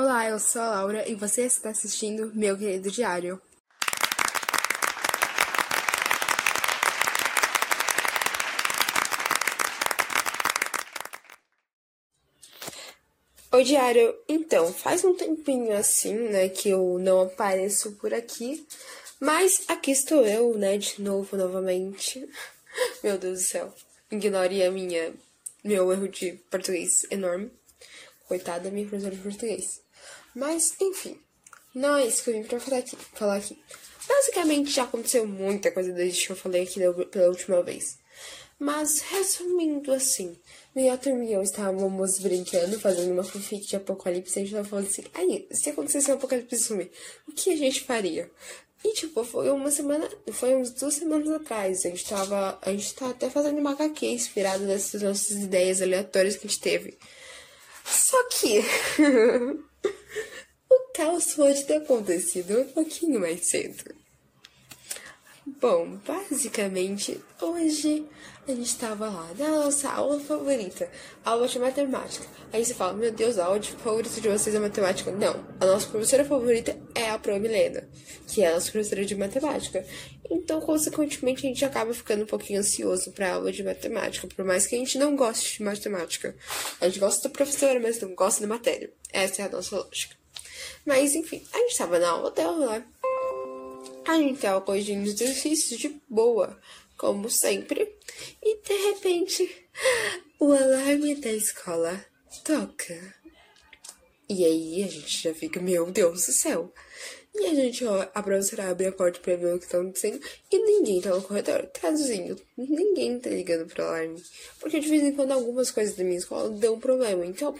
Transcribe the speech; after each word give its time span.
Olá, 0.00 0.28
eu 0.28 0.38
sou 0.38 0.62
a 0.62 0.70
Laura 0.70 1.08
e 1.08 1.16
você 1.16 1.42
está 1.42 1.70
assistindo 1.70 2.30
Meu 2.32 2.56
Querido 2.56 2.88
Diário. 2.88 3.42
Oi, 13.50 13.64
Diário. 13.64 14.14
Então, 14.28 14.72
faz 14.72 15.04
um 15.04 15.16
tempinho 15.16 15.76
assim, 15.76 16.14
né, 16.14 16.48
que 16.48 16.68
eu 16.68 17.00
não 17.00 17.22
apareço 17.22 17.90
por 17.96 18.14
aqui, 18.14 18.64
mas 19.18 19.64
aqui 19.66 19.90
estou 19.90 20.24
eu, 20.24 20.56
né, 20.56 20.78
de 20.78 21.02
novo, 21.02 21.36
novamente. 21.36 22.24
Meu 23.02 23.18
Deus 23.18 23.40
do 23.40 23.44
céu. 23.44 23.74
Ignore 24.12 24.62
a 24.62 24.70
minha, 24.70 25.12
meu 25.64 25.90
erro 25.90 26.06
de 26.06 26.34
português 26.48 27.04
enorme. 27.10 27.50
Coitada 28.28 28.64
da 28.64 28.70
minha 28.70 28.86
professora 28.86 29.16
de 29.16 29.22
português. 29.22 29.80
Mas, 30.34 30.74
enfim, 30.80 31.18
não 31.74 31.96
é 31.96 32.06
isso 32.06 32.22
que 32.22 32.30
eu 32.30 32.34
vim 32.34 32.44
pra 32.44 32.60
falar 32.60 32.78
aqui. 32.78 32.96
Falar 33.14 33.36
aqui. 33.36 33.58
Basicamente, 34.06 34.70
já 34.70 34.84
aconteceu 34.84 35.26
muita 35.26 35.72
coisa 35.72 35.92
desde 35.92 36.26
que 36.26 36.32
eu 36.32 36.36
falei 36.36 36.62
aqui 36.62 36.80
pela 37.10 37.28
última 37.28 37.62
vez. 37.62 37.98
Mas, 38.58 39.00
resumindo 39.00 39.92
assim, 39.92 40.36
minha 40.74 40.98
turma 40.98 41.24
e 41.24 41.32
eu 41.32 41.42
estávamos 41.42 42.18
brincando, 42.18 42.80
fazendo 42.80 43.12
uma 43.12 43.22
fanfic 43.22 43.66
de 43.66 43.76
apocalipse, 43.76 44.36
e 44.36 44.42
a 44.42 44.44
gente 44.44 44.54
tava 44.54 44.68
falando 44.68 44.86
assim, 44.86 45.04
aí, 45.14 45.46
se 45.52 45.70
acontecesse 45.70 46.10
um 46.10 46.14
apocalipse 46.14 46.56
zumbi, 46.56 46.90
o 47.28 47.32
que 47.32 47.50
a 47.50 47.56
gente 47.56 47.84
faria? 47.84 48.28
E, 48.84 48.92
tipo, 48.94 49.24
foi 49.24 49.50
uma 49.50 49.70
semana, 49.70 50.08
foi 50.32 50.56
uns 50.56 50.72
duas 50.72 50.94
semanas 50.94 51.28
atrás, 51.30 51.84
a 51.84 51.88
gente 51.88 52.04
tava, 52.04 52.58
a 52.60 52.70
gente 52.70 52.94
tá 52.94 53.10
até 53.10 53.30
fazendo 53.30 53.58
uma 53.58 53.72
HQ 53.72 54.06
inspirada 54.06 54.64
nessas 54.64 55.02
nossas 55.02 55.36
ideias 55.36 55.80
aleatórias 55.80 56.36
que 56.36 56.46
a 56.46 56.50
gente 56.50 56.60
teve. 56.60 56.98
Só 57.90 58.22
que 58.28 58.60
o 60.70 60.92
caos 60.94 61.34
pode 61.34 61.64
ter 61.64 61.76
acontecido 61.76 62.60
um 62.60 62.72
pouquinho 62.72 63.20
mais 63.20 63.48
cedo. 63.48 63.94
Bom, 65.56 65.98
basicamente, 66.06 67.18
hoje 67.40 68.06
a 68.46 68.52
gente 68.52 68.76
tava 68.76 69.08
lá 69.08 69.30
na 69.38 69.48
nossa 69.48 69.88
aula 69.88 70.20
favorita, 70.20 70.90
aula 71.24 71.48
de 71.48 71.58
matemática. 71.58 72.26
Aí 72.52 72.62
você 72.62 72.74
fala, 72.74 72.92
meu 72.92 73.10
Deus, 73.10 73.38
a 73.38 73.46
aula 73.46 73.58
de 73.58 73.72
favorita 73.72 74.20
de 74.20 74.28
vocês 74.28 74.54
é 74.54 74.58
matemática? 74.58 75.10
Não, 75.10 75.42
a 75.58 75.64
nossa 75.64 75.86
professora 75.86 76.22
favorita 76.22 76.78
é 76.94 77.08
a 77.08 77.18
Pro 77.18 77.40
Milena, 77.40 77.88
que 78.26 78.42
é 78.42 78.50
a 78.50 78.54
nossa 78.54 78.70
professora 78.70 79.06
de 79.06 79.16
matemática. 79.16 79.86
Então, 80.30 80.60
consequentemente, 80.60 81.46
a 81.46 81.48
gente 81.48 81.64
acaba 81.64 81.94
ficando 81.94 82.24
um 82.24 82.26
pouquinho 82.26 82.60
ansioso 82.60 83.10
pra 83.12 83.32
aula 83.32 83.50
de 83.50 83.62
matemática, 83.64 84.28
por 84.28 84.44
mais 84.44 84.66
que 84.66 84.76
a 84.76 84.78
gente 84.78 84.98
não 84.98 85.16
goste 85.16 85.56
de 85.56 85.62
matemática. 85.62 86.36
A 86.78 86.88
gente 86.88 87.00
gosta 87.00 87.26
da 87.26 87.32
professora, 87.32 87.80
mas 87.80 87.98
não 88.02 88.14
gosta 88.14 88.42
da 88.42 88.46
matéria. 88.46 88.92
Essa 89.10 89.42
é 89.42 89.44
a 89.46 89.48
nossa 89.48 89.76
lógica. 89.76 90.14
Mas, 90.84 91.14
enfim, 91.14 91.42
a 91.52 91.58
gente 91.58 91.76
tava 91.76 91.98
na 91.98 92.10
aula 92.10 92.30
dela, 92.30 92.78
né? 92.78 92.84
A 94.08 94.16
gente 94.16 94.40
tava 94.40 94.62
corrigindo 94.62 95.02
os 95.02 95.20
exercícios 95.20 95.78
de 95.78 96.00
boa, 96.08 96.58
como 96.96 97.28
sempre. 97.28 97.94
E 98.42 98.56
de 98.62 98.72
repente, 98.72 99.68
o 100.40 100.50
alarme 100.50 101.14
da 101.16 101.30
escola 101.30 102.02
toca. 102.42 103.14
E 104.26 104.46
aí 104.46 104.82
a 104.82 104.86
gente 104.86 105.22
já 105.24 105.34
fica, 105.34 105.60
meu 105.60 105.90
Deus 105.90 106.24
do 106.24 106.32
céu. 106.32 106.72
E 107.34 107.48
a 107.48 107.54
gente, 107.54 107.84
ó, 107.84 108.08
a 108.14 108.22
professora 108.22 108.70
abre 108.70 108.86
a 108.86 108.92
porta 108.92 109.20
pra 109.20 109.36
ver 109.36 109.54
o 109.54 109.60
que 109.60 109.68
tá 109.68 109.78
acontecendo 109.78 110.18
e 110.50 110.58
ninguém 110.58 111.02
tá 111.02 111.10
no 111.10 111.20
corredor. 111.20 111.66
Traduzindo, 111.66 112.40
ninguém 112.56 113.20
tá 113.20 113.28
ligando 113.28 113.66
pro 113.66 113.84
alarme. 113.84 114.22
Porque 114.58 114.80
de 114.80 114.88
vez 114.88 115.02
em 115.02 115.12
quando 115.12 115.32
algumas 115.32 115.70
coisas 115.70 115.94
da 115.94 116.02
minha 116.02 116.16
escola 116.16 116.48
dão 116.48 116.80
problema. 116.80 117.26
Então, 117.26 117.54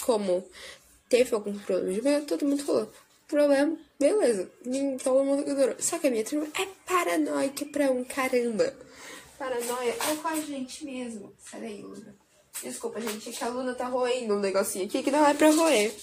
como 0.00 0.48
teve 1.10 1.34
algum 1.34 1.58
problema 1.58 1.92
de 1.92 2.02
manhã, 2.02 2.24
todo 2.24 2.46
mundo 2.46 2.64
falou, 2.64 2.90
problema, 3.30 3.78
beleza. 3.98 4.50
Todo 5.02 5.24
mundo 5.24 5.42
ignorou. 5.42 5.76
Só 5.78 5.98
que 5.98 6.08
a 6.08 6.10
minha 6.10 6.24
turma 6.24 6.46
é 6.58 6.66
paranoica 6.86 7.64
pra 7.66 7.90
um 7.90 8.04
caramba. 8.04 8.74
Paranoia 9.38 9.96
é 10.10 10.16
com 10.16 10.28
a 10.28 10.36
gente 10.40 10.84
mesmo. 10.84 11.34
Daí, 11.52 11.82
Luna. 11.82 12.14
Desculpa, 12.62 13.00
gente, 13.00 13.30
é 13.30 13.32
que 13.32 13.42
a 13.42 13.48
Luna 13.48 13.74
tá 13.74 13.86
roendo 13.86 14.34
um 14.34 14.40
negocinho 14.40 14.84
aqui 14.84 15.02
que 15.02 15.10
não 15.10 15.24
é 15.24 15.32
pra 15.32 15.50
roer. 15.50 15.94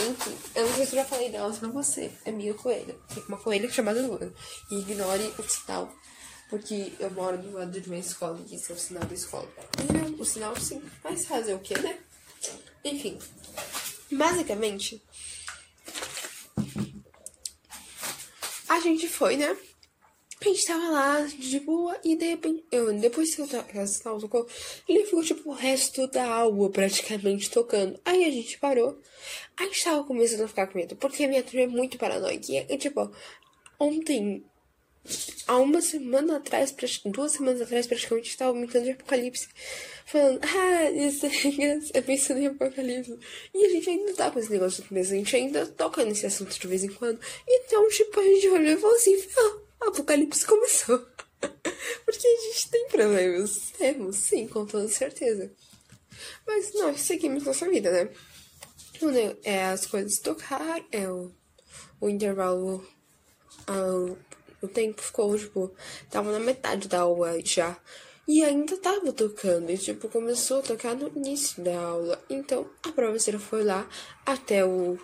Enfim, 0.00 0.36
eu 0.54 0.66
não 0.66 0.74
sei 0.74 0.86
se 0.86 0.92
eu 0.96 1.02
já 1.02 1.04
falei 1.04 1.28
delas 1.28 1.58
pra 1.58 1.68
você. 1.68 2.10
É 2.24 2.30
minha 2.30 2.54
coelha. 2.54 2.96
Tem 3.12 3.22
uma 3.28 3.36
coelha 3.36 3.70
chamada 3.70 4.00
Luna. 4.00 4.32
E 4.70 4.78
ignore 4.78 5.34
o 5.38 5.42
sinal. 5.42 5.92
Porque 6.48 6.92
eu 6.98 7.10
moro 7.10 7.36
do 7.36 7.52
lado 7.52 7.80
de 7.80 7.88
uma 7.88 7.98
escola 7.98 8.38
e 8.48 8.54
esse 8.54 8.70
é 8.70 8.74
o 8.74 8.78
sinal 8.78 9.04
da 9.04 9.14
escola. 9.14 9.48
O 10.18 10.24
sinal 10.24 10.54
sim. 10.56 10.82
Mas 11.04 11.26
fazer 11.26 11.54
o 11.54 11.58
quê, 11.58 11.78
né? 11.78 11.98
Enfim. 12.84 13.18
Basicamente, 14.10 15.02
a 18.72 18.80
gente 18.80 19.06
foi, 19.06 19.36
né? 19.36 19.54
A 20.40 20.44
gente 20.44 20.66
tava 20.66 20.90
lá 20.90 21.20
de 21.20 21.60
boa 21.60 21.96
e 22.02 22.16
de 22.16 22.26
repente, 22.26 22.64
eu, 22.72 22.92
depois 22.98 23.34
que 23.34 23.42
o 23.42 23.46
sinal 23.86 24.18
tocou, 24.18 24.48
ele 24.88 25.04
ficou 25.04 25.22
tipo 25.22 25.50
o 25.50 25.54
resto 25.54 26.06
da 26.08 26.26
aula 26.26 26.70
praticamente 26.70 27.50
tocando. 27.50 28.00
Aí 28.04 28.24
a 28.24 28.30
gente 28.30 28.58
parou. 28.58 28.98
A 29.56 29.64
gente 29.64 29.84
tava 29.84 30.02
começando 30.04 30.40
a 30.40 30.48
ficar 30.48 30.66
com 30.66 30.78
medo, 30.78 30.96
porque 30.96 31.24
a 31.24 31.28
minha 31.28 31.42
turma 31.42 31.60
é 31.60 31.66
muito 31.66 31.98
paranoica. 31.98 32.46
E, 32.50 32.76
tipo, 32.78 33.08
ontem, 33.78 34.44
há 35.46 35.56
uma 35.56 35.80
semana 35.82 36.36
atrás, 36.36 36.74
duas 37.06 37.32
semanas 37.32 37.60
atrás, 37.60 37.86
praticamente, 37.86 38.26
a 38.26 38.30
gente 38.30 38.38
tava 38.38 38.52
brincando 38.52 38.84
de 38.84 38.90
apocalipse. 38.92 39.48
Falando, 40.06 40.40
ah, 40.44 40.90
isso 40.90 41.26
é 41.94 42.00
pensando 42.00 42.40
em 42.40 42.46
apocalipse. 42.46 43.18
E 43.54 43.66
a 43.66 43.68
gente 43.70 43.90
ainda 43.90 44.14
tá 44.14 44.30
com 44.30 44.38
esse 44.38 44.50
negócio 44.50 44.82
de 44.82 44.88
cabeça, 44.88 45.14
a 45.14 45.16
gente 45.16 45.36
ainda 45.36 45.66
toca 45.66 46.04
nesse 46.04 46.26
assunto 46.26 46.58
de 46.58 46.66
vez 46.66 46.84
em 46.84 46.92
quando. 46.92 47.20
Então, 47.48 47.88
tipo, 47.88 48.20
a 48.20 48.24
gente 48.24 48.48
olhou 48.48 48.72
e 48.72 48.76
falou 48.76 48.96
assim, 48.96 49.16
ah, 49.36 49.88
apocalipse 49.88 50.46
começou. 50.46 50.98
Porque 52.04 52.26
a 52.26 52.52
gente 52.52 52.70
tem 52.70 52.88
problemas. 52.88 53.72
Temos, 53.76 54.16
sim, 54.16 54.46
com 54.46 54.64
toda 54.64 54.88
certeza. 54.88 55.50
Mas 56.46 56.72
nós 56.74 57.00
seguimos 57.00 57.44
nossa 57.44 57.68
vida, 57.68 57.90
né? 57.90 58.08
É 59.42 59.64
as 59.64 59.84
coisas 59.84 60.20
tocar, 60.20 60.80
é 60.92 61.08
o, 61.08 61.32
o 62.00 62.08
intervalo. 62.08 62.86
Uh, 63.68 64.16
o 64.62 64.68
tempo 64.68 65.02
ficou, 65.02 65.36
tipo, 65.36 65.70
tava 66.08 66.32
na 66.32 66.40
metade 66.40 66.88
da 66.88 67.00
aula 67.00 67.38
já. 67.44 67.76
E 68.26 68.44
ainda 68.44 68.76
tava 68.76 69.12
tocando, 69.12 69.70
e 69.70 69.76
tipo, 69.76 70.08
começou 70.08 70.60
a 70.60 70.62
tocar 70.62 70.94
no 70.94 71.08
início 71.16 71.62
da 71.62 71.76
aula. 71.78 72.22
Então 72.30 72.70
a 72.82 72.92
professora 72.92 73.38
foi 73.38 73.64
lá 73.64 73.88
até 74.24 74.64
o 74.64 74.96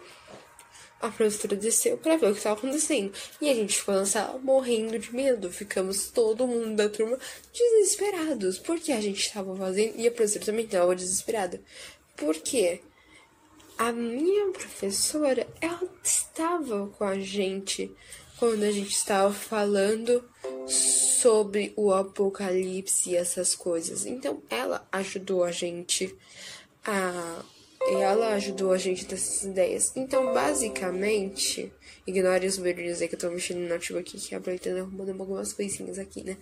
a 1.01 1.09
professora 1.11 1.55
desceu 1.55 1.97
para 1.97 2.17
ver 2.17 2.27
o 2.27 2.33
que 2.33 2.39
estava 2.39 2.59
acontecendo. 2.59 3.13
E 3.41 3.49
a 3.49 3.55
gente 3.55 3.79
ficou 3.79 3.95
na 3.95 4.05
sala 4.05 4.39
morrendo 4.39 4.99
de 4.99 5.15
medo. 5.15 5.51
Ficamos 5.51 6.11
todo 6.11 6.47
mundo 6.47 6.75
da 6.75 6.89
turma 6.89 7.17
desesperados. 7.53 8.59
Porque 8.59 8.91
a 8.91 9.01
gente 9.01 9.21
estava 9.21 9.55
fazendo. 9.55 9.95
E 9.97 10.09
a 10.09 10.11
professora 10.11 10.47
também 10.47 10.65
estava 10.65 10.97
desesperada. 10.97 11.63
Porque 12.17 12.81
a 13.79 13.93
minha 13.93 14.51
professora, 14.51 15.47
ela 15.61 15.89
estava 16.03 16.89
com 16.89 17.05
a 17.05 17.17
gente 17.21 17.95
quando 18.39 18.63
a 18.63 18.71
gente 18.71 18.93
estava 18.93 19.33
falando 19.33 20.25
sobre 20.67 21.73
o 21.77 21.93
apocalipse 21.93 23.11
e 23.11 23.17
essas 23.17 23.55
coisas. 23.55 24.07
Então 24.07 24.43
ela 24.49 24.87
ajudou 24.93 25.45
a 25.45 25.51
gente 25.51 26.15
a 26.85 27.43
e 27.91 27.95
ela 27.97 28.35
ajudou 28.35 28.73
a 28.73 28.79
gente 28.79 29.11
nessas 29.11 29.43
ideias. 29.45 29.93
Então, 29.97 30.33
basicamente, 30.35 31.73
ignore 32.07 32.47
os 32.47 32.59
barulhos 32.59 33.01
aí 33.01 33.09
que 33.09 33.15
eu 33.15 33.19
tô 33.19 33.31
mexendo 33.31 33.59
no 33.59 33.69
notebook 33.69 34.17
aqui, 34.17 34.35
aproveitando 34.35 34.79
arrumando 34.79 35.21
algumas 35.21 35.53
coisinhas 35.53 35.99
aqui, 35.99 36.23
né? 36.23 36.37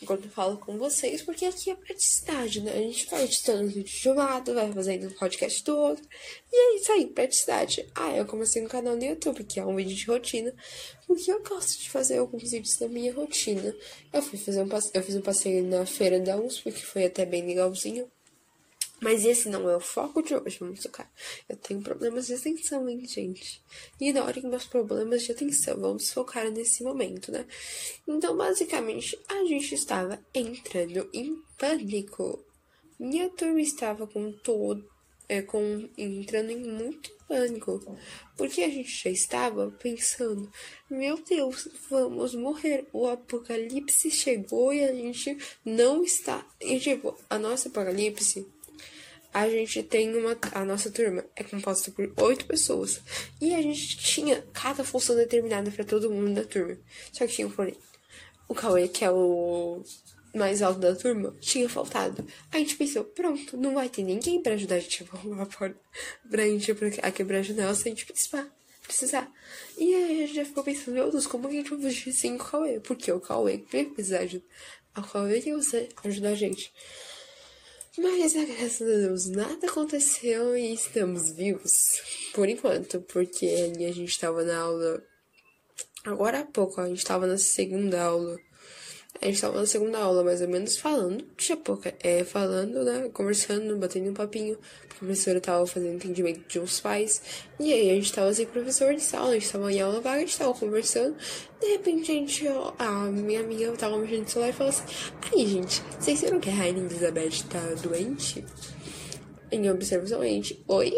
Enquanto 0.00 0.24
eu 0.24 0.30
falo 0.30 0.58
com 0.58 0.78
vocês, 0.78 1.22
porque 1.22 1.44
aqui 1.44 1.70
é 1.70 1.74
praticidade, 1.74 2.60
né? 2.60 2.72
A 2.72 2.76
gente 2.76 3.06
vai 3.06 3.24
editando 3.24 3.68
vídeo 3.68 3.84
de 3.84 4.08
um 4.08 4.14
lado, 4.14 4.54
vai 4.54 4.72
fazendo 4.72 5.08
um 5.08 5.10
podcast 5.10 5.64
do 5.64 5.76
outro. 5.76 6.04
E 6.52 6.56
é 6.56 6.76
isso 6.76 6.92
aí, 6.92 7.06
praticidade. 7.06 7.86
Ah, 7.94 8.16
eu 8.16 8.26
comecei 8.26 8.64
um 8.64 8.68
canal 8.68 8.96
no 8.96 9.04
YouTube, 9.04 9.44
que 9.44 9.58
é 9.58 9.66
um 9.66 9.74
vídeo 9.74 9.96
de 9.96 10.06
rotina, 10.06 10.54
porque 11.06 11.32
eu 11.32 11.42
gosto 11.42 11.80
de 11.80 11.90
fazer 11.90 12.18
alguns 12.18 12.50
vídeos 12.50 12.76
da 12.76 12.88
minha 12.88 13.12
rotina. 13.12 13.74
Eu 14.12 14.22
fui 14.22 14.38
fazer 14.38 14.62
um 14.62 14.68
eu 14.94 15.02
fiz 15.02 15.16
um 15.16 15.22
passeio 15.22 15.64
na 15.64 15.86
feira 15.86 16.20
da 16.20 16.36
USP, 16.36 16.70
que 16.72 16.84
foi 16.84 17.04
até 17.04 17.24
bem 17.24 17.46
legalzinho. 17.46 18.08
Mas 19.00 19.24
esse 19.24 19.48
não 19.48 19.68
é 19.68 19.76
o 19.76 19.80
foco 19.80 20.22
de 20.22 20.34
hoje, 20.34 20.58
vamos 20.58 20.80
tocar. 20.82 21.10
Eu 21.48 21.56
tenho 21.56 21.82
problemas 21.82 22.26
de 22.26 22.34
atenção, 22.34 22.88
hein, 22.88 23.06
gente? 23.06 23.62
Ignorem 24.00 24.46
meus 24.46 24.64
problemas 24.64 25.22
de 25.22 25.32
atenção, 25.32 25.78
vamos 25.78 26.10
focar 26.10 26.50
nesse 26.50 26.82
momento, 26.82 27.30
né? 27.30 27.46
Então, 28.08 28.36
basicamente, 28.36 29.18
a 29.28 29.44
gente 29.44 29.74
estava 29.74 30.18
entrando 30.34 31.08
em 31.12 31.36
pânico. 31.58 32.42
Minha 32.98 33.28
turma 33.28 33.60
estava 33.60 34.06
com 34.06 34.32
todo. 34.32 34.96
É, 35.28 35.42
com, 35.42 35.88
entrando 35.98 36.50
em 36.50 36.64
muito 36.64 37.10
pânico. 37.26 37.98
Porque 38.36 38.62
a 38.62 38.68
gente 38.68 39.02
já 39.02 39.10
estava 39.10 39.70
pensando: 39.72 40.50
meu 40.88 41.20
Deus, 41.22 41.68
vamos 41.90 42.34
morrer. 42.34 42.86
O 42.92 43.08
apocalipse 43.08 44.10
chegou 44.10 44.72
e 44.72 44.84
a 44.84 44.92
gente 44.94 45.36
não 45.64 46.04
está. 46.04 46.46
E, 46.60 46.78
tipo, 46.78 47.18
a 47.28 47.38
nossa 47.38 47.68
apocalipse 47.68 48.46
a 49.36 49.50
gente 49.50 49.82
tem 49.82 50.16
uma. 50.16 50.34
A 50.52 50.64
nossa 50.64 50.90
turma 50.90 51.22
é 51.36 51.44
composta 51.44 51.90
por 51.90 52.10
oito 52.24 52.46
pessoas. 52.46 53.02
E 53.38 53.54
a 53.54 53.60
gente 53.60 53.98
tinha 53.98 54.42
cada 54.54 54.82
função 54.82 55.14
determinada 55.14 55.70
para 55.70 55.84
todo 55.84 56.10
mundo 56.10 56.34
da 56.34 56.42
turma. 56.42 56.78
Só 57.12 57.26
que 57.26 57.34
tinha, 57.34 57.48
porém, 57.50 57.76
o 58.48 58.54
Cauê, 58.54 58.88
que 58.88 59.04
é 59.04 59.10
o 59.10 59.84
mais 60.34 60.62
alto 60.62 60.80
da 60.80 60.96
turma, 60.96 61.36
tinha 61.38 61.68
faltado. 61.68 62.26
A 62.50 62.56
gente 62.56 62.76
pensou, 62.76 63.04
pronto, 63.04 63.58
não 63.58 63.74
vai 63.74 63.90
ter 63.90 64.04
ninguém 64.04 64.42
para 64.42 64.54
ajudar 64.54 64.76
a 64.76 64.80
gente 64.80 65.04
a 65.04 65.16
arrumar 65.16 65.42
a 65.42 65.46
porta. 65.46 65.78
Pra 66.30 66.42
gente 66.44 66.74
a 67.02 67.10
quebrar 67.12 67.40
a 67.40 67.42
janela 67.42 67.74
se 67.74 67.86
a 67.86 67.90
gente 67.90 68.06
precisar. 68.06 68.50
precisar. 68.82 69.30
E 69.76 69.94
aí 69.94 70.04
a 70.04 70.26
gente 70.26 70.34
já 70.34 70.46
ficou 70.46 70.64
pensando, 70.64 70.94
meu 70.94 71.10
Deus, 71.10 71.26
como 71.26 71.46
que 71.46 71.56
a 71.56 71.58
gente 71.58 71.68
vai 71.68 71.82
fugir 71.82 72.12
sem 72.14 72.36
o 72.36 72.38
Cauê? 72.38 72.80
Porque 72.80 73.12
o 73.12 73.20
Cauê 73.20 73.62
vai 73.70 73.84
precisar 73.84 74.20
ajudar. 74.20 74.46
O 74.96 75.02
Cauê 75.02 75.42
tem 75.42 75.52
você 75.52 75.90
ajudar 76.04 76.30
a 76.30 76.34
gente. 76.34 76.72
Mas, 77.98 78.34
graças 78.34 78.82
a 78.82 78.84
Deus, 78.84 79.26
nada 79.26 79.66
aconteceu 79.66 80.56
e 80.56 80.74
estamos 80.74 81.32
vivos. 81.32 82.00
Por 82.34 82.48
enquanto, 82.48 83.00
porque 83.00 83.46
a 83.46 83.92
gente 83.92 84.04
estava 84.04 84.44
na 84.44 84.58
aula. 84.58 85.02
Agora 86.04 86.40
há 86.40 86.44
pouco, 86.44 86.80
a 86.80 86.88
gente 86.88 86.98
estava 86.98 87.26
na 87.26 87.38
segunda 87.38 88.02
aula 88.02 88.38
a 89.20 89.26
gente 89.26 89.40
tava 89.40 89.60
na 89.60 89.66
segunda 89.66 89.98
aula, 89.98 90.22
mais 90.22 90.40
ou 90.40 90.48
menos, 90.48 90.76
falando, 90.76 91.24
tipo, 91.36 91.80
é, 92.00 92.24
falando, 92.24 92.84
né, 92.84 93.08
conversando, 93.12 93.76
batendo 93.76 94.10
um 94.10 94.14
papinho. 94.14 94.58
A 94.90 94.98
professora 94.98 95.40
tava 95.40 95.66
fazendo 95.66 95.94
entendimento 95.94 96.40
de 96.48 96.58
uns 96.58 96.80
pais. 96.80 97.20
E 97.60 97.72
aí 97.72 97.90
a 97.90 97.94
gente 97.94 98.12
tava 98.12 98.32
sem 98.32 98.46
professor 98.46 98.94
de 98.94 99.02
sala, 99.02 99.30
a 99.30 99.34
gente 99.34 99.50
tava 99.50 99.72
em 99.72 99.80
aula 99.80 100.00
vaga, 100.00 100.16
a 100.16 100.20
gente 100.20 100.38
tava 100.38 100.54
conversando. 100.54 101.16
De 101.60 101.66
repente, 101.66 102.10
a 102.10 102.14
gente, 102.14 102.44
a 102.78 102.90
minha 103.10 103.40
amiga 103.40 103.72
tava 103.72 103.98
mexendo 103.98 104.22
no 104.22 104.28
celular 104.28 104.50
e 104.50 104.52
falou 104.52 104.70
assim: 104.70 104.84
Aí, 105.32 105.46
gente, 105.46 105.82
vocês 105.98 106.20
viram 106.20 106.40
que 106.40 106.48
a 106.48 106.54
Rainha 106.54 106.78
Elizabeth 106.78 107.44
tá 107.50 107.60
doente? 107.82 108.44
Em 109.50 109.70
observação, 109.70 110.20
a 110.22 110.26
gente, 110.26 110.62
oi? 110.66 110.92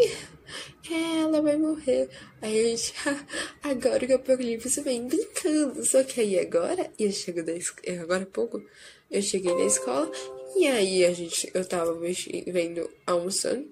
É, 0.91 1.21
ela 1.21 1.43
vai 1.43 1.57
morrer. 1.57 2.09
Aí 2.41 2.61
a 2.61 2.69
gente, 2.69 2.95
agora 3.63 4.07
que 4.07 4.13
o 4.13 4.17
apocalipse 4.17 4.81
vem 4.81 5.07
brincando. 5.07 5.85
Só 5.85 6.03
que 6.03 6.21
aí 6.21 6.39
agora, 6.39 6.91
eu 6.99 7.11
chego 7.11 7.43
da 7.43 7.53
escola, 7.53 8.03
agora 8.03 8.23
há 8.23 8.27
pouco, 8.27 8.63
eu 9.11 9.23
cheguei 9.23 9.55
na 9.55 9.65
escola 9.65 10.11
e 10.57 10.67
aí 10.67 11.05
a 11.05 11.13
gente, 11.13 11.51
eu 11.55 11.65
tava 11.65 11.95
vendo, 11.95 12.91
almoçando, 13.07 13.71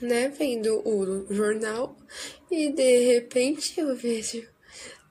né, 0.00 0.28
vendo 0.28 0.80
o 0.88 1.32
jornal 1.32 1.96
e 2.50 2.72
de 2.72 2.98
repente 3.12 3.78
eu 3.80 3.94
vejo 3.94 4.46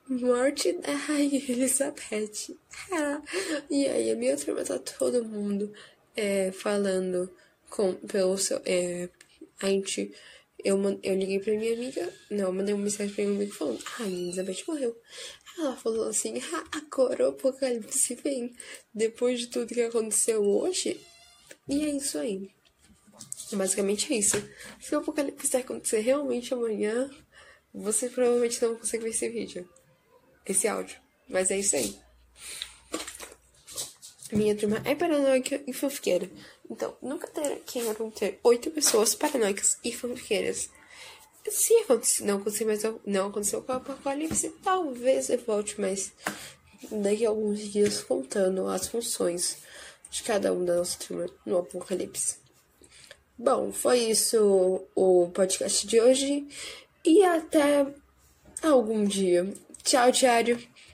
morte 0.07 0.73
da 0.73 0.93
Rainha 0.93 1.41
Elizabeth. 1.47 2.57
e 3.69 3.87
aí 3.87 4.11
a 4.11 4.15
minha 4.15 4.35
turma 4.37 4.63
tá 4.63 4.79
todo 4.79 5.23
mundo 5.23 5.71
é, 6.15 6.51
falando 6.51 7.31
com, 7.69 7.93
pelo 7.93 8.37
seu, 8.37 8.61
é, 8.65 9.09
a 9.61 9.67
gente 9.67 10.13
eu, 10.63 10.99
eu 11.03 11.15
liguei 11.15 11.39
pra 11.39 11.53
minha 11.53 11.73
amiga, 11.73 12.13
não, 12.29 12.51
mandei 12.51 12.73
uma 12.73 12.83
mensagem 12.83 13.13
pra 13.13 13.23
minha 13.23 13.35
amiga 13.35 13.53
falando, 13.53 13.83
ah, 13.85 14.03
a 14.03 14.07
Elizabeth 14.07 14.63
morreu. 14.67 14.95
Ela 15.57 15.75
falou 15.75 16.07
assim, 16.07 16.41
ah, 16.53 16.63
agora 16.71 17.25
o 17.25 17.29
apocalipse 17.29 18.15
vem. 18.15 18.55
Depois 18.93 19.39
de 19.39 19.47
tudo 19.47 19.73
que 19.73 19.81
aconteceu 19.81 20.41
hoje, 20.43 20.99
e 21.67 21.85
é 21.85 21.89
isso 21.89 22.17
aí. 22.17 22.49
Basicamente 23.53 24.13
é 24.13 24.17
isso. 24.17 24.37
Se 24.79 24.95
o 24.95 24.99
apocalipse 24.99 25.55
acontecer 25.57 25.99
realmente 25.99 26.53
amanhã, 26.53 27.09
você 27.73 28.09
provavelmente 28.09 28.61
não 28.61 28.75
consegue 28.75 29.03
ver 29.03 29.09
esse 29.09 29.29
vídeo. 29.29 29.69
Esse 30.45 30.67
áudio. 30.67 30.97
Mas 31.27 31.51
é 31.51 31.59
isso 31.59 31.75
aí. 31.75 31.95
Minha 34.31 34.55
turma 34.55 34.81
é 34.85 34.95
paranoica 34.95 35.61
e 35.67 35.73
fofoqueira. 35.73 36.29
Então, 36.69 36.95
nunca 37.01 37.27
queiram 37.65 38.09
ter 38.11 38.39
oito 38.43 38.71
pessoas 38.71 39.13
paranoicas 39.13 39.77
e 39.83 39.91
fanfiqueiras. 39.91 40.69
Se 41.49 41.73
acontecer, 41.79 42.23
não 42.23 42.37
acontecer 42.37 42.65
mais, 42.65 42.81
não 43.05 43.27
aconteceu 43.27 43.61
com 43.61 43.73
o 43.73 43.75
apocalipse, 43.75 44.55
talvez 44.63 45.29
eu 45.29 45.39
volte 45.39 45.81
mais 45.81 46.13
daqui 46.91 47.25
a 47.25 47.29
alguns 47.29 47.59
dias 47.59 48.01
contando 48.01 48.67
as 48.67 48.87
funções 48.87 49.57
de 50.09 50.23
cada 50.23 50.53
um 50.53 50.63
da 50.63 50.75
nossa 50.75 50.97
turma 50.99 51.25
no 51.45 51.57
apocalipse. 51.57 52.37
Bom, 53.37 53.71
foi 53.71 53.99
isso 53.99 54.85
o 54.95 55.29
podcast 55.33 55.87
de 55.87 55.99
hoje 55.99 56.47
e 57.03 57.23
até 57.23 57.87
algum 58.61 59.03
dia. 59.03 59.51
Tchau, 59.83 60.11
diário. 60.11 60.59